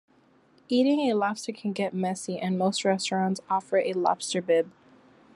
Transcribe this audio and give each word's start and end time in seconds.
Eating 0.67 1.01
a 1.01 1.13
lobster 1.13 1.51
can 1.51 1.73
get 1.73 1.93
messy, 1.93 2.39
and 2.39 2.57
most 2.57 2.83
restaurants 2.83 3.39
offer 3.51 3.77
a 3.77 3.93
lobster 3.93 4.41
bib. 4.41 4.71